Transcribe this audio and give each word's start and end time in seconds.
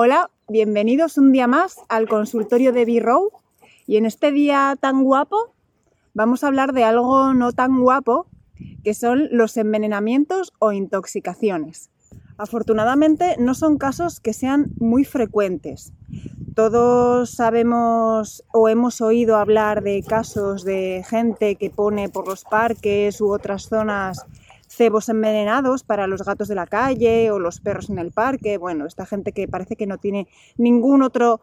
Hola, 0.00 0.30
bienvenidos 0.46 1.18
un 1.18 1.32
día 1.32 1.48
más 1.48 1.80
al 1.88 2.06
consultorio 2.06 2.72
de 2.72 2.84
B-Row 2.84 3.32
y 3.84 3.96
en 3.96 4.06
este 4.06 4.30
día 4.30 4.76
tan 4.80 5.02
guapo 5.02 5.52
vamos 6.14 6.44
a 6.44 6.46
hablar 6.46 6.72
de 6.72 6.84
algo 6.84 7.34
no 7.34 7.50
tan 7.50 7.80
guapo 7.80 8.28
que 8.84 8.94
son 8.94 9.26
los 9.32 9.56
envenenamientos 9.56 10.52
o 10.60 10.70
intoxicaciones. 10.70 11.90
Afortunadamente 12.36 13.34
no 13.40 13.54
son 13.54 13.76
casos 13.76 14.20
que 14.20 14.34
sean 14.34 14.70
muy 14.78 15.04
frecuentes. 15.04 15.92
Todos 16.54 17.32
sabemos 17.32 18.44
o 18.52 18.68
hemos 18.68 19.00
oído 19.00 19.34
hablar 19.34 19.82
de 19.82 20.04
casos 20.04 20.62
de 20.62 21.04
gente 21.08 21.56
que 21.56 21.70
pone 21.70 22.08
por 22.08 22.28
los 22.28 22.44
parques 22.44 23.20
u 23.20 23.32
otras 23.32 23.64
zonas 23.64 24.24
cebos 24.78 25.08
envenenados 25.08 25.82
para 25.82 26.06
los 26.06 26.22
gatos 26.22 26.46
de 26.46 26.54
la 26.54 26.66
calle 26.66 27.32
o 27.32 27.40
los 27.40 27.60
perros 27.60 27.90
en 27.90 27.98
el 27.98 28.12
parque. 28.12 28.58
Bueno, 28.58 28.86
esta 28.86 29.04
gente 29.04 29.32
que 29.32 29.48
parece 29.48 29.74
que 29.74 29.88
no 29.88 29.98
tiene 29.98 30.28
ningún 30.56 31.02
otro 31.02 31.40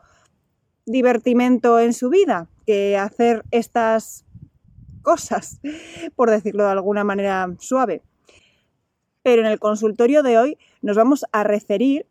divertimento 0.85 1.79
en 1.79 1.93
su 1.93 2.09
vida 2.09 2.47
que 2.65 2.97
hacer 2.97 3.43
estas 3.51 4.25
cosas, 5.01 5.59
por 6.15 6.29
decirlo 6.29 6.63
de 6.63 6.71
alguna 6.71 7.03
manera 7.03 7.53
suave. 7.59 8.01
Pero 9.21 9.41
en 9.41 9.47
el 9.47 9.59
consultorio 9.59 10.23
de 10.23 10.37
hoy 10.37 10.57
nos 10.81 10.95
vamos 10.95 11.25
a 11.33 11.43
referir 11.43 12.07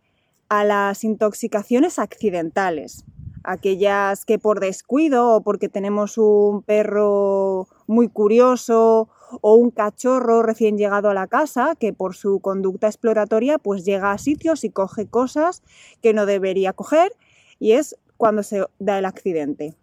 a 0.51 0.63
las 0.63 1.05
intoxicaciones 1.05 1.99
accidentales, 1.99 3.07
aquellas 3.45 4.27
que 4.27 4.39
por 4.39 4.61
descuido 4.61 5.31
o 5.31 5.41
porque 5.41 5.71
tenemos 5.71 6.19
un 6.19 6.63
perro 6.63 7.67
muy 7.87 8.09
curioso 8.09 9.09
o 9.41 9.55
un 9.55 9.71
cachorro 9.71 10.43
recién 10.43 10.79
llegado 10.79 11.11
a 11.11 11.15
la 11.15 11.27
casa 11.27 11.75
que 11.79 11.93
por 11.93 12.15
su 12.15 12.41
conducta 12.41 12.87
exploratoria 12.87 13.59
pues 13.59 13.85
llega 13.85 14.13
a 14.13 14.19
sitios 14.19 14.65
y 14.65 14.71
coge 14.71 15.07
cosas 15.07 15.63
que 16.03 16.13
no 16.13 16.27
debería 16.27 16.73
coger 16.73 17.13
y 17.59 17.73
es 17.73 17.97
cuando 18.17 18.43
se 18.43 18.65
da 18.79 18.99
el 18.99 19.05
accidente. 19.05 19.75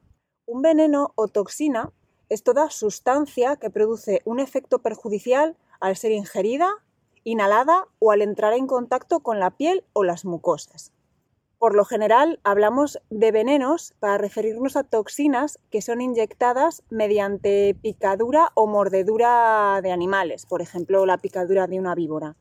Un 0.46 0.62
veneno 0.62 1.12
o 1.16 1.28
toxina 1.28 1.92
es 2.30 2.44
toda 2.44 2.70
sustancia 2.70 3.58
que 3.58 3.70
produce 3.70 4.22
un 4.26 4.40
efecto 4.40 4.80
perjudicial 4.80 5.58
al 5.80 5.98
ser 5.98 6.12
ingerida, 6.12 6.70
inhalada 7.24 7.88
o 8.00 8.12
al 8.12 8.22
entrar 8.22 8.54
en 8.54 8.68
contacto 8.68 9.20
con 9.20 9.40
la 9.40 9.52
piel 9.52 9.84
o 9.94 10.04
las 10.04 10.26
mucosas. 10.26 10.94
Por 11.62 11.76
lo 11.76 11.86
general 11.86 12.40
hablamos 12.44 13.00
de 13.12 13.32
venenos 13.32 13.94
para 14.00 14.18
referirnos 14.18 14.76
a 14.76 14.84
toxinas 14.84 15.60
que 15.70 15.84
son 15.84 16.02
inyectadas 16.02 16.82
mediante 16.90 17.76
picadura 17.80 18.50
o 18.56 18.66
mordedura 18.66 19.80
de 19.84 19.92
animales, 19.92 20.48
por 20.48 20.64
ejemplo 20.64 21.06
la 21.06 21.20
picadura 21.20 21.68
de 21.68 21.78
una 21.78 21.94
víbora. 21.94 22.36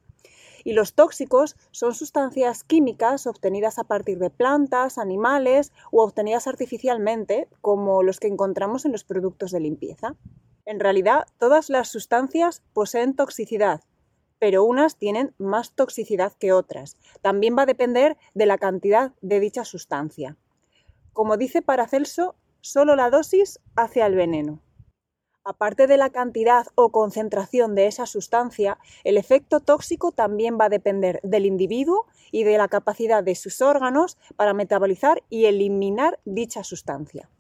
Y 0.65 0.73
los 0.73 0.95
tóxicos 0.95 1.55
son 1.71 1.95
sustancias 1.95 2.65
químicas 2.65 3.27
obtenidas 3.27 3.79
a 3.79 3.85
partir 3.85 4.19
de 4.19 4.31
plantas, 4.31 4.97
animales 4.97 5.71
o 5.93 6.03
obtenidas 6.03 6.47
artificialmente, 6.47 7.47
como 7.61 8.03
los 8.03 8.21
que 8.21 8.29
encontramos 8.29 8.87
en 8.87 8.93
los 8.93 9.05
productos 9.05 9.51
de 9.51 9.61
limpieza. 9.61 10.15
En 10.65 10.81
realidad, 10.81 11.27
todas 11.37 11.69
las 11.69 11.89
sustancias 11.89 12.63
poseen 12.73 13.15
toxicidad, 13.15 13.83
pero 14.41 14.65
unas 14.65 14.97
tienen 14.97 15.33
más 15.39 15.77
toxicidad 15.77 16.33
que 16.33 16.53
otras. 16.53 16.97
También 17.23 17.57
va 17.57 17.63
a 17.63 17.67
depender 17.67 18.17
de 18.35 18.47
la 18.47 18.59
cantidad 18.59 19.13
de 19.21 19.39
dicha 19.39 19.65
sustancia. 19.65 20.37
Como 21.13 21.37
dice 21.37 21.63
Paracelso, 21.63 22.35
solo 22.61 22.97
la 22.97 23.11
dosis 23.11 23.61
hace 23.77 24.03
al 24.03 24.17
veneno. 24.17 24.61
Aparte 25.45 25.87
de 25.87 25.97
la 25.97 26.11
cantidad 26.11 26.67
o 26.75 26.91
concentración 26.91 27.75
de 27.75 27.87
esa 27.87 28.07
sustancia, 28.07 28.79
el 29.05 29.17
efecto 29.17 29.61
tóxico 29.61 30.13
también 30.13 30.59
va 30.61 30.67
a 30.67 30.71
depender 30.71 31.21
del 31.23 31.47
individuo 31.47 32.07
y 32.31 32.45
de 32.45 32.59
la 32.59 32.69
capacidad 32.69 33.23
de 33.23 33.35
sus 33.35 33.61
órganos 33.63 34.19
para 34.37 34.55
metabolizar 34.55 35.23
y 35.31 35.47
eliminar 35.47 36.19
dicha 36.25 36.65
sustancia. 36.65 37.31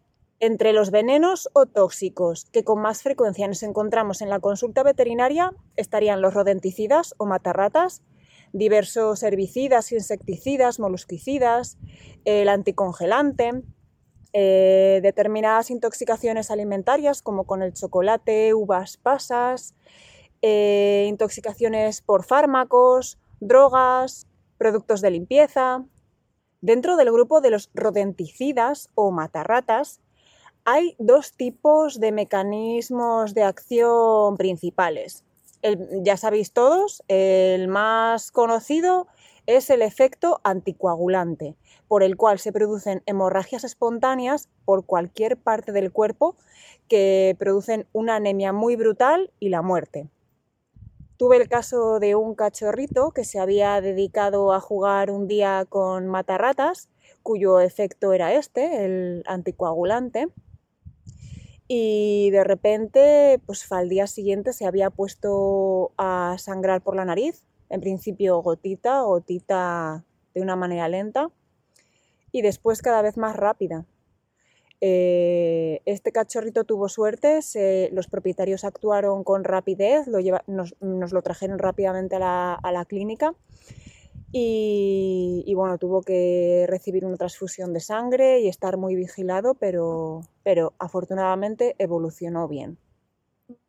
Entre 0.42 0.72
los 0.72 0.91
venenos 0.91 1.50
o 1.52 1.66
tóxicos 1.66 2.46
que 2.46 2.64
con 2.64 2.80
más 2.80 3.02
frecuencia 3.02 3.46
nos 3.46 3.62
encontramos 3.62 4.22
en 4.22 4.30
la 4.30 4.41
consulta 4.41 4.82
veterinaria 4.82 5.53
estarían 5.76 6.22
los 6.22 6.32
rodenticidas 6.32 7.14
o 7.19 7.26
matarratas, 7.26 8.03
diversos 8.54 9.22
herbicidas, 9.22 9.92
insecticidas, 9.92 10.81
molusquicidas, 10.81 11.76
el 12.25 12.48
anticongelante, 12.48 13.50
eh, 14.32 15.00
determinadas 15.03 15.70
intoxicaciones 15.70 16.50
alimentarias 16.50 17.20
como 17.20 17.44
con 17.44 17.62
el 17.62 17.75
chocolate, 17.75 18.54
uvas 18.54 18.97
pasas, 18.97 19.75
eh, 20.41 21.04
intoxicaciones 21.06 22.00
por 22.00 22.25
fármacos, 22.25 23.19
drogas, 23.41 24.26
productos 24.56 25.03
de 25.03 25.10
limpieza. 25.10 25.84
Dentro 26.62 26.97
del 26.97 27.12
grupo 27.12 27.43
de 27.43 27.50
los 27.50 27.69
rodenticidas 27.75 28.88
o 28.94 29.10
matarratas 29.10 30.00
hay 30.72 30.94
dos 31.00 31.32
tipos 31.32 31.98
de 31.98 32.12
mecanismos 32.12 33.34
de 33.34 33.42
acción 33.42 34.36
principales. 34.36 35.25
ya 36.04 36.16
sabéis 36.16 36.53
todos, 36.53 37.03
el 37.08 37.66
más 37.66 38.31
conocido 38.31 39.08
es 39.47 39.69
el 39.69 39.82
efecto 39.82 40.41
anticoagulante, 40.44 41.56
por 41.88 42.04
el 42.04 42.16
cual 42.16 42.38
se 42.38 42.53
producen 42.53 43.03
hemorragias 43.06 43.64
espontáneas 43.64 44.48
por 44.64 44.86
cualquier 44.86 45.36
parte 45.36 45.72
del 45.72 45.91
cuerpo 45.91 46.36
que 46.88 47.34
producen 47.37 47.88
una 47.92 48.14
anemia 48.14 48.52
muy 48.52 48.76
brutal 48.76 49.32
y 49.41 49.48
la 49.48 49.62
muerte. 49.62 50.08
Tuve 51.16 51.37
el 51.37 51.48
caso 51.48 51.98
de 51.98 52.14
un 52.14 52.37
cachorrito 52.37 53.10
que 53.10 53.25
se 53.25 53.41
había 53.41 53.81
dedicado 53.81 54.52
a 54.52 54.60
jugar 54.60 55.10
un 55.10 55.26
día 55.26 55.66
con 55.69 56.06
matarratas, 56.06 56.88
cuyo 57.25 57.58
efecto 57.58 58.12
era 58.12 58.32
este, 58.34 58.84
el 58.84 59.25
anticoagulante 59.26 60.28
y 61.72 62.31
de 62.31 62.42
repente, 62.42 63.41
pues 63.47 63.70
al 63.70 63.88
día 63.88 64.08
siguiente 64.08 64.53
se 64.53 64.66
había 64.66 64.91
puesto 64.91 65.92
a 65.97 66.34
sangrar 66.36 66.82
por 66.82 66.97
la 66.97 67.04
nariz, 67.04 67.44
en 67.69 67.81
principio 67.81 68.42
gotita, 68.42 69.03
gotita 69.03 70.04
de 70.34 70.41
una 70.41 70.56
manera 70.56 70.88
lenta 70.88 71.31
y 72.32 72.42
después 72.42 72.82
cada 72.82 73.03
vez 73.03 73.16
más 73.16 73.36
rápida. 73.36 73.86
Eh, 74.81 75.81
este 75.84 76.10
cachorrito 76.10 76.64
tuvo 76.64 76.88
suerte, 76.88 77.38
los 77.92 78.08
propietarios 78.08 78.64
actuaron 78.64 79.22
con 79.22 79.44
rapidez, 79.44 80.08
nos, 80.48 80.75
lo 80.81 81.22
trajeron 81.22 81.60
rápidamente 81.60 82.16
a 82.16 82.70
la 82.72 82.84
clínica 82.84 83.37
y, 84.32 85.52
bueno, 85.54 85.76
tuvo 85.78 86.02
que 86.02 86.64
recibir 86.68 87.04
una 87.04 87.16
transfusión 87.16 87.72
de 87.72 87.80
sangre 87.80 88.41
y 88.41 88.48
estar 88.48 88.76
muy 88.76 88.94
vigilado, 88.94 89.54
pero, 89.54 90.20
pero 90.44 90.72
afortunadamente 90.78 91.74
evolucionó 91.78 92.46
bien. 92.46 92.78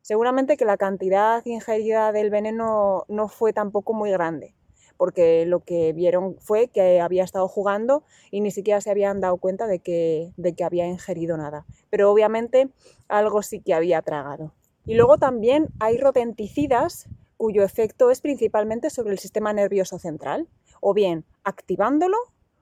Seguramente 0.01 0.57
que 0.57 0.65
la 0.65 0.77
cantidad 0.77 1.43
ingerida 1.45 2.11
del 2.11 2.29
veneno 2.29 3.05
no 3.07 3.27
fue 3.27 3.53
tampoco 3.53 3.93
muy 3.93 4.11
grande, 4.11 4.53
porque 4.97 5.45
lo 5.47 5.61
que 5.61 5.93
vieron 5.93 6.35
fue 6.39 6.67
que 6.67 7.01
había 7.01 7.23
estado 7.23 7.47
jugando 7.47 8.03
y 8.29 8.41
ni 8.41 8.51
siquiera 8.51 8.81
se 8.81 8.91
habían 8.91 9.19
dado 9.19 9.37
cuenta 9.37 9.65
de 9.65 9.79
que, 9.79 10.31
de 10.37 10.53
que 10.53 10.63
había 10.63 10.85
ingerido 10.85 11.37
nada. 11.37 11.65
Pero 11.89 12.11
obviamente 12.11 12.69
algo 13.07 13.41
sí 13.41 13.61
que 13.61 13.73
había 13.73 14.01
tragado. 14.03 14.53
Y 14.85 14.95
luego 14.95 15.17
también 15.17 15.69
hay 15.79 15.97
rodenticidas 15.97 17.07
cuyo 17.41 17.63
efecto 17.63 18.11
es 18.11 18.21
principalmente 18.21 18.91
sobre 18.91 19.13
el 19.13 19.17
sistema 19.17 19.51
nervioso 19.51 19.97
central, 19.97 20.47
o 20.79 20.93
bien 20.93 21.25
activándolo 21.43 22.15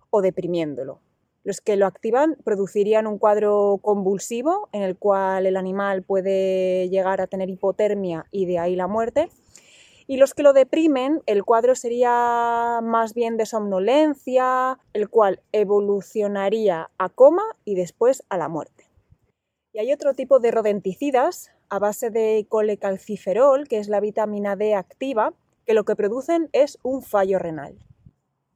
o 0.09 0.21
deprimiéndolo. 0.21 1.01
Los 1.43 1.59
que 1.59 1.75
lo 1.75 1.85
activan 1.85 2.37
producirían 2.45 3.05
un 3.05 3.17
cuadro 3.17 3.79
convulsivo 3.81 4.69
en 4.71 4.83
el 4.83 4.95
cual 4.95 5.45
el 5.45 5.57
animal 5.57 6.03
puede 6.03 6.87
llegar 6.87 7.19
a 7.19 7.27
tener 7.27 7.49
hipotermia 7.49 8.27
y 8.31 8.45
de 8.45 8.57
ahí 8.57 8.77
la 8.77 8.87
muerte. 8.87 9.27
Y 10.07 10.15
los 10.15 10.33
que 10.33 10.43
lo 10.43 10.53
deprimen, 10.53 11.23
el 11.25 11.43
cuadro 11.43 11.75
sería 11.75 12.79
más 12.81 13.13
bien 13.13 13.35
de 13.35 13.45
somnolencia, 13.45 14.79
el 14.93 15.09
cual 15.09 15.41
evolucionaría 15.51 16.89
a 16.97 17.09
coma 17.09 17.43
y 17.65 17.75
después 17.75 18.23
a 18.29 18.37
la 18.37 18.47
muerte. 18.47 18.85
Y 19.73 19.79
hay 19.79 19.91
otro 19.91 20.13
tipo 20.13 20.39
de 20.39 20.51
rodenticidas 20.51 21.51
a 21.69 21.79
base 21.79 22.09
de 22.09 22.45
colecalciferol, 22.49 23.67
que 23.67 23.79
es 23.79 23.87
la 23.87 23.99
vitamina 23.99 24.55
D 24.55 24.75
activa, 24.75 25.33
que 25.65 25.73
lo 25.73 25.85
que 25.85 25.95
producen 25.95 26.49
es 26.51 26.79
un 26.83 27.01
fallo 27.01 27.39
renal. 27.39 27.75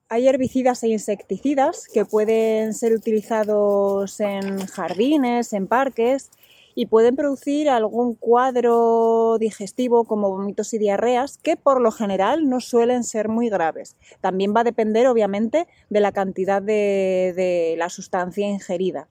Hay 0.09 0.27
herbicidas 0.27 0.83
e 0.83 0.89
insecticidas 0.89 1.87
que 1.91 2.05
pueden 2.05 2.73
ser 2.73 2.93
utilizados 2.93 4.19
en 4.19 4.65
jardines, 4.67 5.53
en 5.53 5.67
parques, 5.67 6.29
y 6.75 6.87
pueden 6.87 7.15
producir 7.15 7.69
algún 7.69 8.15
cuadro 8.15 9.37
digestivo 9.39 10.05
como 10.05 10.29
vómitos 10.29 10.73
y 10.73 10.79
diarreas 10.79 11.37
que 11.37 11.55
por 11.55 11.81
lo 11.81 11.91
general 11.91 12.49
no 12.49 12.59
suelen 12.59 13.03
ser 13.03 13.29
muy 13.29 13.49
graves. 13.49 13.95
También 14.21 14.53
va 14.55 14.61
a 14.61 14.63
depender 14.63 15.07
obviamente 15.07 15.67
de 15.89 15.99
la 15.99 16.11
cantidad 16.11 16.61
de, 16.61 17.33
de 17.35 17.75
la 17.77 17.89
sustancia 17.89 18.47
ingerida. 18.47 19.07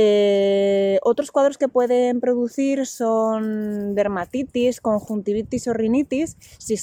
Eh, 0.00 1.00
otros 1.02 1.32
cuadros 1.32 1.58
que 1.58 1.66
pueden 1.66 2.20
producir 2.20 2.86
son 2.86 3.96
dermatitis, 3.96 4.80
conjuntivitis 4.80 5.66
o 5.66 5.72
rinitis, 5.72 6.36
si, 6.60 6.76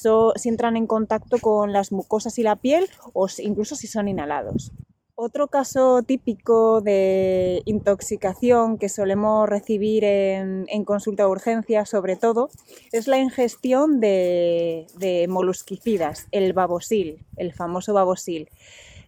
entran 0.50 0.76
en 0.76 0.86
contacto 0.86 1.38
con 1.40 1.72
las 1.72 1.94
mucosas 1.94 2.38
y 2.40 2.44
la 2.44 2.58
piel 2.58 2.90
o 3.14 3.28
incluso 3.38 3.78
si 3.78 3.88
son 3.88 4.10
inhalados. 4.10 4.74
Otro 5.16 5.48
caso 5.48 6.04
típico 6.04 6.82
de 6.82 7.62
intoxicación 7.64 8.78
que 8.78 8.90
solemos 8.90 9.48
recibir 9.48 10.04
en, 10.04 10.84
consulta 10.84 11.24
de 11.24 11.30
urgencia, 11.30 11.86
sobre 11.86 12.18
todo, 12.18 12.50
es 12.92 13.08
la 13.08 13.18
ingestión 13.18 14.02
de, 14.02 14.88
de, 14.98 15.30
molusquicidas, 15.30 16.28
el 16.32 16.52
babosil, 16.52 17.26
el 17.38 17.54
famoso 17.54 17.94
babosil. 17.94 18.50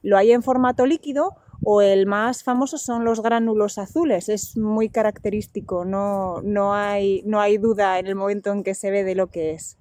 Lo 0.02 0.18
hay 0.18 0.32
en 0.32 0.44
formato 0.44 0.86
líquido 0.86 1.36
o 1.70 1.82
el 1.82 2.06
más 2.06 2.44
famoso 2.44 2.78
son 2.78 3.04
los 3.04 3.22
gránulos 3.22 3.78
azules, 3.78 4.30
es 4.30 4.56
muy 4.56 4.88
característico, 4.88 5.84
no, 5.84 6.42
no, 6.42 6.74
hay, 6.74 7.24
no 7.26 7.42
hay 7.42 7.58
duda 7.58 8.00
en 8.00 8.08
el 8.08 8.16
momento 8.16 8.54
en 8.54 8.64
que 8.64 8.74
se 8.74 8.90
ve 8.90 9.04
de 9.04 9.16
lo 9.16 9.28
que 9.28 9.52
es. 9.52 9.78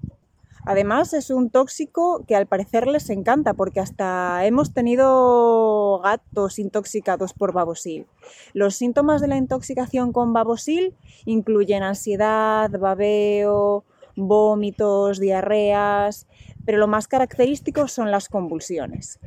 Además 0.64 1.12
es 1.12 1.30
un 1.30 1.48
tóxico 1.48 2.24
que 2.26 2.34
al 2.34 2.46
parecer 2.46 2.88
les 2.88 3.08
encanta 3.08 3.54
porque 3.54 3.78
hasta 3.78 4.44
hemos 4.46 4.74
tenido 4.74 6.00
gatos 6.02 6.58
intoxicados 6.58 7.34
por 7.34 7.52
babosil. 7.52 8.08
Los 8.52 8.74
síntomas 8.74 9.20
de 9.20 9.28
la 9.28 9.36
intoxicación 9.36 10.12
con 10.12 10.32
babosil 10.32 10.92
incluyen 11.24 11.84
ansiedad, 11.84 12.68
babeo, 12.68 13.84
vómitos, 14.16 15.20
diarreas, 15.20 16.26
pero 16.64 16.78
lo 16.78 16.88
más 16.88 17.06
característico 17.06 17.86
son 17.86 18.10
las 18.10 18.28
convulsiones. 18.28 19.20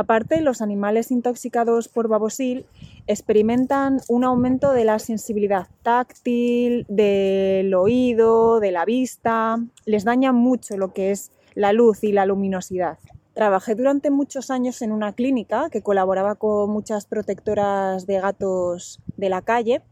Aparte, 0.00 0.40
los 0.40 0.62
animales 0.62 1.10
intoxicados 1.10 1.88
por 1.88 2.08
babosil 2.08 2.64
experimentan 3.06 4.00
un 4.08 4.24
aumento 4.24 4.72
de 4.72 4.86
la 4.86 4.98
sensibilidad 4.98 5.66
táctil, 5.82 6.86
del 6.88 7.74
oído, 7.74 8.60
de 8.60 8.70
la 8.70 8.86
vista, 8.86 9.58
les 9.84 10.04
daña 10.04 10.32
mucho 10.32 10.78
lo 10.78 10.94
que 10.94 11.10
es 11.10 11.32
la 11.54 11.74
luz 11.74 12.02
y 12.02 12.12
la 12.12 12.24
luminosidad. 12.24 12.96
Trabajé 13.34 13.74
durante 13.74 14.10
muchos 14.10 14.50
años 14.50 14.80
en 14.80 14.92
una 14.92 15.12
clínica 15.12 15.68
que 15.68 15.82
colaboraba 15.82 16.34
con 16.36 16.70
muchas 16.70 17.04
protectoras 17.04 18.06
de 18.06 18.20
gatos 18.20 19.00
de 19.18 19.28
la 19.28 19.42
calle 19.42 19.82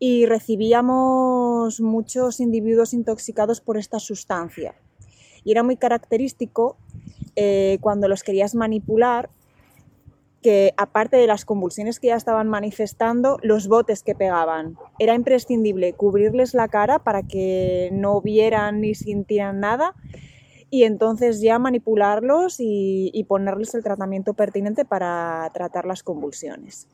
y 0.00 0.26
recibíamos 0.26 1.80
muchos 1.80 2.40
individuos 2.40 2.92
intoxicados 2.92 3.60
por 3.60 3.76
esta 3.76 4.00
sustancia. 4.00 4.74
Y 5.44 5.52
era 5.52 5.62
muy 5.62 5.76
característico 5.76 6.76
eh, 7.36 7.78
cuando 7.80 8.08
los 8.08 8.22
querías 8.22 8.54
manipular, 8.54 9.30
que 10.42 10.72
aparte 10.76 11.16
de 11.16 11.26
las 11.26 11.44
convulsiones 11.44 12.00
que 12.00 12.08
ya 12.08 12.16
estaban 12.16 12.48
manifestando, 12.48 13.38
los 13.42 13.68
botes 13.68 14.02
que 14.02 14.14
pegaban. 14.14 14.76
Era 14.98 15.14
imprescindible 15.14 15.92
cubrirles 15.92 16.54
la 16.54 16.68
cara 16.68 16.98
para 16.98 17.22
que 17.22 17.90
no 17.92 18.20
vieran 18.22 18.80
ni 18.80 18.94
sintieran 18.94 19.60
nada 19.60 19.94
y 20.70 20.84
entonces 20.84 21.42
ya 21.42 21.58
manipularlos 21.58 22.56
y 22.58 23.24
ponerles 23.28 23.74
el 23.74 23.82
tratamiento 23.82 24.32
pertinente 24.34 24.84
para 24.84 25.50
tratar 25.52 25.84
las 25.84 26.02
convulsiones. 26.02 26.88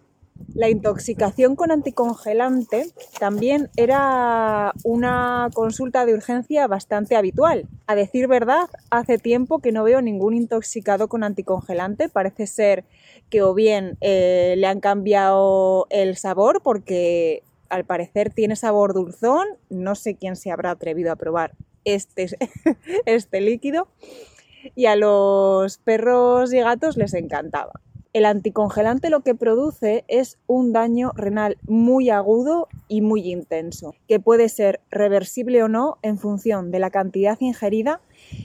La 0.56 0.70
intoxicación 0.70 1.54
con 1.54 1.70
anticongelante 1.70 2.86
también 3.20 3.68
era 3.76 4.72
una 4.84 5.50
consulta 5.52 6.06
de 6.06 6.14
urgencia 6.14 6.66
bastante 6.66 7.14
habitual. 7.14 7.68
A 7.86 7.94
decir 7.94 8.26
verdad, 8.26 8.70
hace 8.90 9.18
tiempo 9.18 9.58
que 9.58 9.70
no 9.70 9.84
veo 9.84 10.00
ningún 10.00 10.34
intoxicado 10.34 11.08
con 11.08 11.24
anticongelante. 11.24 12.08
Parece 12.08 12.46
ser 12.46 12.84
que 13.28 13.42
o 13.42 13.52
bien 13.52 13.98
eh, 14.00 14.54
le 14.56 14.66
han 14.66 14.80
cambiado 14.80 15.88
el 15.90 16.16
sabor 16.16 16.62
porque 16.62 17.42
al 17.68 17.84
parecer 17.84 18.32
tiene 18.32 18.56
sabor 18.56 18.94
dulzón. 18.94 19.46
No 19.68 19.94
sé 19.94 20.16
quién 20.16 20.36
se 20.36 20.50
habrá 20.50 20.70
atrevido 20.70 21.12
a 21.12 21.16
probar 21.16 21.52
este, 21.84 22.28
este 23.04 23.42
líquido. 23.42 23.88
Y 24.74 24.86
a 24.86 24.96
los 24.96 25.78
perros 25.78 26.52
y 26.54 26.60
gatos 26.60 26.96
les 26.96 27.12
encantaba. 27.12 27.80
El 28.16 28.24
anticongelante 28.24 29.10
lo 29.10 29.20
que 29.20 29.34
produce 29.34 30.06
es 30.08 30.38
un 30.46 30.72
daño 30.72 31.12
renal 31.14 31.58
muy 31.68 32.08
agudo 32.08 32.66
y 32.88 33.02
muy 33.02 33.30
intenso, 33.30 33.94
que 34.08 34.20
puede 34.20 34.48
ser 34.48 34.80
reversible 34.90 35.62
o 35.62 35.68
no 35.68 35.98
en 36.00 36.16
función 36.16 36.70
de 36.70 36.78
la 36.78 36.88
cantidad 36.88 37.36
ingerida 37.40 38.00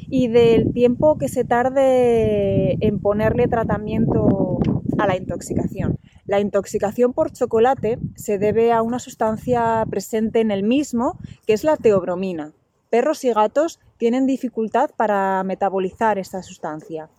y 0.09 0.27
del 0.27 0.73
tiempo 0.73 1.17
que 1.17 1.29
se 1.29 1.45
tarde 1.45 2.85
en 2.85 2.99
ponerle 2.99 3.47
tratamiento 3.47 4.59
a 4.97 5.07
la 5.07 5.15
intoxicación. 5.15 5.99
La 6.25 6.41
intoxicación 6.41 7.13
por 7.13 7.31
chocolate 7.31 7.97
se 8.17 8.39
debe 8.39 8.73
a 8.73 8.81
una 8.81 8.99
sustancia 8.99 9.85
presente 9.89 10.41
en 10.41 10.51
el 10.51 10.63
mismo, 10.63 11.17
que 11.47 11.53
es 11.53 11.63
la 11.63 11.77
teobromina. 11.77 12.51
Perros 12.89 13.23
y 13.23 13.31
gatos 13.31 13.79
tienen 13.95 14.25
dificultad 14.25 14.89
para 14.97 15.41
metabolizar 15.45 16.19
esta 16.19 16.43
sustancia. 16.43 17.09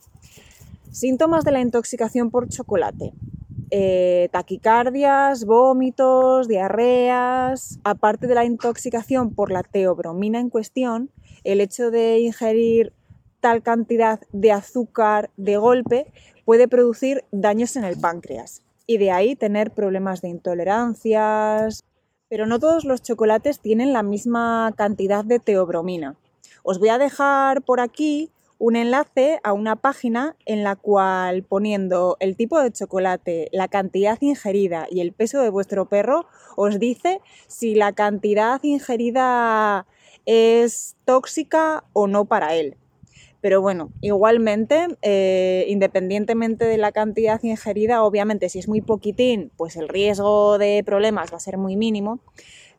Síntomas 0.92 1.42
de 1.44 1.52
la 1.52 1.62
intoxicación 1.62 2.30
por 2.30 2.50
chocolate. 2.50 3.14
Eh, 3.70 4.28
taquicardias, 4.30 5.46
vómitos, 5.46 6.48
diarreas. 6.48 7.78
Aparte 7.82 8.26
de 8.26 8.34
la 8.34 8.44
intoxicación 8.44 9.34
por 9.34 9.50
la 9.50 9.62
teobromina 9.62 10.38
en 10.38 10.50
cuestión, 10.50 11.10
el 11.44 11.62
hecho 11.62 11.90
de 11.90 12.20
ingerir 12.20 12.92
tal 13.40 13.62
cantidad 13.62 14.20
de 14.32 14.52
azúcar 14.52 15.30
de 15.38 15.56
golpe 15.56 16.12
puede 16.44 16.68
producir 16.68 17.24
daños 17.32 17.74
en 17.76 17.84
el 17.84 17.98
páncreas 17.98 18.62
y 18.86 18.98
de 18.98 19.12
ahí 19.12 19.34
tener 19.34 19.70
problemas 19.70 20.20
de 20.20 20.28
intolerancias. 20.28 21.84
Pero 22.28 22.44
no 22.44 22.58
todos 22.58 22.84
los 22.84 23.00
chocolates 23.00 23.60
tienen 23.60 23.94
la 23.94 24.02
misma 24.02 24.74
cantidad 24.76 25.24
de 25.24 25.38
teobromina. 25.38 26.16
Os 26.62 26.78
voy 26.78 26.90
a 26.90 26.98
dejar 26.98 27.62
por 27.62 27.80
aquí 27.80 28.30
un 28.62 28.76
enlace 28.76 29.40
a 29.42 29.52
una 29.54 29.74
página 29.74 30.36
en 30.46 30.62
la 30.62 30.76
cual 30.76 31.42
poniendo 31.42 32.16
el 32.20 32.36
tipo 32.36 32.60
de 32.60 32.70
chocolate, 32.70 33.48
la 33.50 33.66
cantidad 33.66 34.16
ingerida 34.20 34.86
y 34.88 35.00
el 35.00 35.10
peso 35.10 35.42
de 35.42 35.50
vuestro 35.50 35.88
perro 35.88 36.26
os 36.54 36.78
dice 36.78 37.20
si 37.48 37.74
la 37.74 37.92
cantidad 37.92 38.60
ingerida 38.62 39.88
es 40.26 40.94
tóxica 41.04 41.82
o 41.92 42.06
no 42.06 42.26
para 42.26 42.54
él. 42.54 42.76
Pero 43.40 43.60
bueno, 43.60 43.90
igualmente, 44.00 44.86
eh, 45.02 45.64
independientemente 45.66 46.64
de 46.64 46.78
la 46.78 46.92
cantidad 46.92 47.42
ingerida, 47.42 48.04
obviamente 48.04 48.48
si 48.48 48.60
es 48.60 48.68
muy 48.68 48.80
poquitín, 48.80 49.50
pues 49.56 49.74
el 49.74 49.88
riesgo 49.88 50.58
de 50.58 50.84
problemas 50.86 51.32
va 51.32 51.38
a 51.38 51.40
ser 51.40 51.58
muy 51.58 51.74
mínimo. 51.74 52.20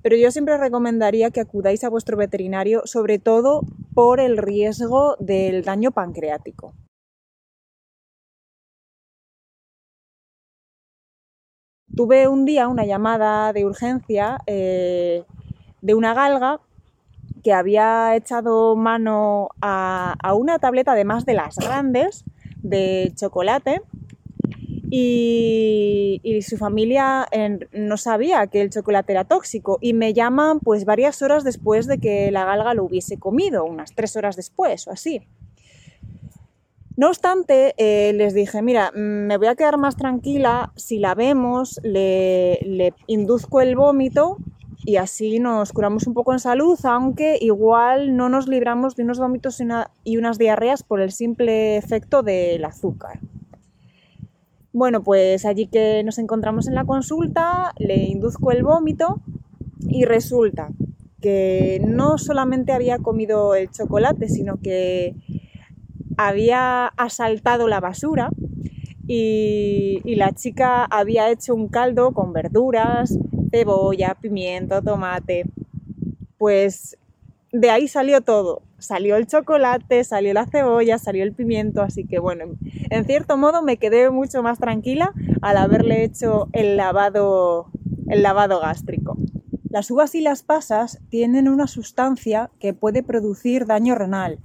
Pero 0.04 0.18
yo 0.18 0.32
siempre 0.32 0.58
recomendaría 0.58 1.32
que 1.32 1.40
acudáis 1.40 1.84
a 1.86 1.90
vuestro 1.90 2.18
veterinario, 2.18 2.82
sobre 2.86 3.20
todo 3.20 3.62
por 3.94 4.20
el 4.20 4.38
riesgo 4.38 5.16
del 5.20 5.64
daño 5.64 5.92
pancreático. 5.92 6.74
Tuve 11.96 12.28
un 12.28 12.44
día 12.44 12.68
una 12.68 12.86
llamada 12.86 13.54
de 13.54 13.66
urgencia 13.66 14.40
eh, 14.46 15.24
de 15.82 15.94
una 15.94 16.14
galga 16.14 16.60
que 17.44 17.54
había 17.54 18.16
echado 18.16 18.76
mano 18.76 19.50
a, 19.62 20.16
a, 20.22 20.34
una 20.34 20.60
tableta, 20.60 20.94
además 20.94 21.26
de 21.26 21.36
las 21.36 21.56
grandes, 21.56 22.26
de 22.62 23.14
chocolate 23.16 23.82
y, 24.96 26.42
su 26.42 26.58
familia 26.58 27.28
no 27.72 27.98
sabía 27.98 28.46
que 28.48 28.62
el 28.62 28.70
chocolate 28.70 29.14
era 29.14 29.24
tóxico 29.24 29.80
y 29.82 29.94
me 29.94 30.14
llaman 30.14 30.60
pues 30.60 30.86
varias 30.86 31.22
horas 31.24 31.44
después 31.44 31.88
de 31.88 31.98
que 31.98 32.30
la 32.32 32.46
galga 32.46 32.76
lo 32.76 32.84
hubiese 32.84 33.18
comido, 33.18 33.66
unas 33.66 33.96
tres 33.96 34.16
horas 34.16 34.36
después 34.36 34.88
o 34.88 34.92
así. 34.92 35.26
No 36.96 37.08
obstante, 37.08 37.74
eh, 37.78 38.14
les 38.14 38.36
dije, 38.36 38.62
mira, 38.62 38.92
mm, 38.92 39.26
me 39.26 39.38
voy 39.38 39.48
a 39.48 39.56
quedar 39.56 39.80
más 39.80 39.96
tranquila 39.96 40.72
si 40.76 41.00
la 41.00 41.16
vemos, 41.16 41.80
le, 41.82 42.94
induzco 43.08 43.62
el 43.62 43.76
vómito 43.76 44.38
y 44.86 44.98
así 44.98 45.40
nos 45.40 45.74
curamos 45.74 46.06
un 46.06 46.14
poco 46.14 46.34
en 46.34 46.40
salud, 46.40 46.78
aunque 46.84 47.40
igual 47.42 48.16
no 48.16 48.30
nos 48.30 48.48
libramos 48.48 48.96
de 48.96 49.04
unos 49.04 49.18
vómitos 49.18 49.60
y 50.04 50.18
unas 50.18 50.38
diarreas 50.38 50.84
por 50.84 51.02
el 51.02 51.12
simple 51.12 51.78
efecto 51.78 52.22
del 52.22 52.64
azúcar. 52.64 53.20
Bueno, 54.74 55.04
pues 55.04 55.46
allí 55.46 55.68
que 55.68 56.02
nos 56.04 56.18
encontramos 56.18 56.68
en 56.68 56.74
la 56.74 56.84
consulta, 56.84 57.74
le 57.78 57.96
induzco 57.96 58.52
el 58.52 58.64
vómito 58.64 59.22
y 59.88 60.06
resulta 60.06 60.70
que 61.22 61.80
no 61.88 62.18
solamente 62.18 62.72
había 62.72 62.98
comido 62.98 63.54
el 63.54 63.70
chocolate, 63.70 64.28
sino 64.30 64.60
que 64.60 65.16
había 66.18 66.88
asaltado 66.88 67.68
la 67.68 67.80
basura 67.82 68.32
y, 69.08 70.02
la 70.16 70.32
chica 70.32 70.86
había 70.86 71.30
hecho 71.30 71.54
un 71.54 71.68
caldo 71.68 72.12
con 72.12 72.34
verduras, 72.34 73.16
cebolla, 73.52 74.16
pimiento, 74.16 74.82
tomate. 74.82 75.46
Pues 76.40 76.98
de 77.52 77.70
ahí 77.70 77.88
salió 77.88 78.22
todo. 78.22 78.64
Salió 78.84 79.16
el 79.16 79.28
chocolate, 79.28 80.04
salió 80.04 80.34
la 80.34 80.46
cebolla, 80.46 80.98
salió 80.98 81.24
el 81.24 81.34
pimiento, 81.34 81.82
así 81.82 82.06
que 82.06 82.20
bueno, 82.20 82.46
en 82.90 83.06
cierto 83.06 83.38
modo 83.38 83.62
me 83.62 83.78
quedé 83.78 84.10
mucho 84.10 84.44
más 84.44 84.60
tranquila 84.60 85.14
al 85.42 85.58
haberle 85.58 86.04
hecho 86.04 86.48
el 86.54 86.78
lavado, 86.78 87.68
el 88.08 88.24
lavado 88.24 88.60
gástrico. 88.60 89.18
Las 89.70 89.90
uvas 89.90 90.14
y 90.14 90.22
las 90.22 90.44
pasas 90.44 91.00
tienen 91.10 91.48
una 91.48 91.68
sustancia 91.68 92.52
que 92.60 92.74
puede 92.74 93.02
producir 93.02 93.66
daño 93.66 93.96
renal, 93.96 94.38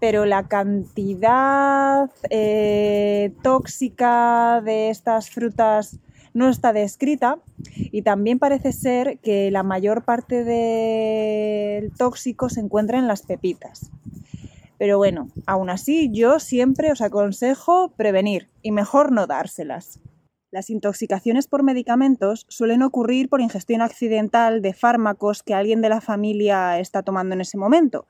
pero 0.00 0.24
la 0.24 0.48
cantidad 0.48 2.10
eh, 2.30 3.32
tóxica 3.42 4.60
de 4.64 4.90
estas 4.90 5.30
frutas 5.30 6.00
no 6.34 6.48
está 6.48 6.72
descrita 6.72 7.38
y 7.74 8.02
también 8.02 8.38
parece 8.38 8.72
ser 8.72 9.18
que 9.18 9.50
la 9.50 9.62
mayor 9.62 10.04
parte 10.04 10.44
del 10.44 11.92
tóxico 11.92 12.48
se 12.48 12.60
encuentra 12.60 12.98
en 12.98 13.06
las 13.06 13.22
pepitas. 13.22 13.90
Pero 14.78 14.98
bueno, 14.98 15.28
aún 15.46 15.70
así 15.70 16.10
yo 16.12 16.38
siempre 16.38 16.92
os 16.92 17.00
aconsejo 17.00 17.92
prevenir 17.96 18.48
y 18.62 18.72
mejor 18.72 19.12
no 19.12 19.26
dárselas. 19.26 20.00
Las 20.50 20.70
intoxicaciones 20.70 21.48
por 21.48 21.62
medicamentos 21.62 22.46
suelen 22.48 22.82
ocurrir 22.82 23.28
por 23.28 23.40
ingestión 23.40 23.82
accidental 23.82 24.62
de 24.62 24.74
fármacos 24.74 25.42
que 25.42 25.54
alguien 25.54 25.80
de 25.80 25.88
la 25.88 26.00
familia 26.00 26.78
está 26.78 27.02
tomando 27.02 27.34
en 27.34 27.40
ese 27.40 27.58
momento. 27.58 28.06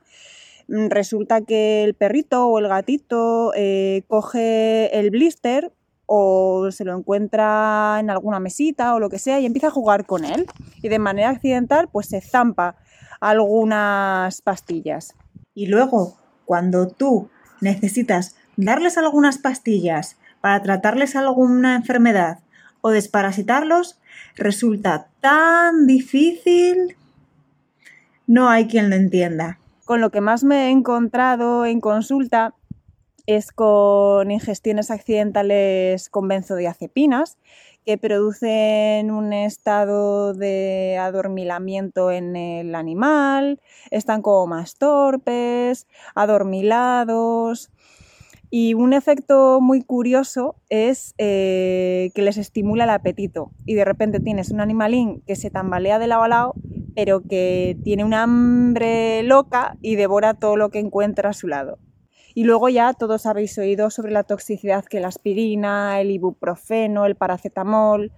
Mm, 0.69 0.89
resulta 0.89 1.41
que 1.41 1.85
el 1.85 1.95
perrito 1.95 2.47
o 2.47 2.59
el 2.59 2.69
gatito 2.69 3.53
eh, 3.55 4.03
coge 4.09 4.97
el 4.99 5.11
blister 5.11 5.73
o 6.07 6.71
se 6.71 6.85
lo 6.85 6.97
encuentra 6.97 7.99
en 8.01 8.11
alguna 8.11 8.41
mesita 8.41 8.95
o 8.95 9.01
lo 9.01 9.11
que 9.11 9.19
sea 9.19 9.41
y 9.41 9.47
empieza 9.47 9.69
a 9.69 9.73
jugar 9.73 10.07
con 10.07 10.25
él 10.25 10.47
y 10.83 10.89
de 10.89 10.99
manera 10.99 11.31
accidental 11.31 11.89
pues 11.91 12.09
se 12.09 12.21
zampa 12.21 12.77
algunas 13.21 14.41
pastillas. 14.43 15.15
Y 15.55 15.67
luego, 15.67 16.17
cuando 16.45 16.89
tú 16.89 17.29
necesitas 17.61 18.37
darles 18.57 18.99
algunas 18.99 19.39
pastillas 19.39 20.17
para 20.41 20.63
tratarles 20.63 21.17
alguna 21.17 21.77
enfermedad 21.77 22.41
o 22.81 22.91
desparasitarlos, 22.91 23.99
resulta 24.37 25.09
tan 25.21 25.87
difícil. 25.87 26.97
No 28.27 28.49
hay 28.49 28.67
quien 28.67 28.91
lo 28.91 28.97
entienda. 28.97 29.59
Con 29.85 30.01
lo 30.01 30.11
que 30.11 30.21
más 30.21 30.45
me 30.45 30.67
he 30.67 30.71
encontrado 30.71 31.65
en 31.65 31.81
consulta 31.81 32.55
es 33.27 33.53
con 33.53 34.31
ingestiones 34.31 34.91
accidentales 34.91 36.09
con 36.09 36.29
benzodiazepinas 36.29 37.39
que 37.87 37.99
producen 37.99 39.13
un 39.13 39.33
estado 39.33 40.35
de 40.35 40.99
adormilamiento 41.01 42.11
en 42.11 42.35
el 42.35 42.75
animal, 42.75 43.61
están 43.93 44.23
como 44.23 44.49
más 44.49 44.77
torpes, 44.77 45.87
adormilados. 46.17 47.71
Y 48.51 48.75
un 48.75 48.93
efecto 48.93 49.61
muy 49.61 49.83
curioso 49.83 50.57
es 50.69 51.15
eh, 51.19 52.11
que 52.15 52.23
les 52.23 52.39
estimula 52.39 52.85
el 52.85 52.91
apetito. 52.91 53.53
Y 53.67 53.75
de 53.75 53.85
repente 53.85 54.19
tienes 54.19 54.51
un 54.51 54.61
animalín 54.61 55.23
que 55.25 55.37
se 55.37 55.51
tambalea 55.51 56.01
de 56.01 56.09
lado 56.09 56.23
a 56.25 56.29
lado, 56.29 56.55
pero 56.97 57.23
que 57.23 57.77
tiene 57.85 58.05
un 58.05 58.15
hambre 58.15 59.23
loca 59.23 59.77
y 59.81 59.95
devora 59.95 60.35
todo 60.35 60.57
lo 60.57 60.71
que 60.71 60.81
encuentra 60.81 61.31
a 61.31 61.35
su 61.35 61.47
lado. 61.47 61.79
Y 62.37 62.45
luego 62.45 62.69
ya 62.69 62.93
todos 62.93 63.25
habéis 63.25 63.57
oído 63.57 63.89
sobre 63.89 64.13
la 64.13 64.23
toxicidad 64.23 64.85
que 64.85 65.01
la 65.01 65.09
aspirina, 65.09 66.03
el 66.03 66.11
ibuprofeno, 66.11 67.07
el 67.07 67.17
paracetamol 67.17 68.13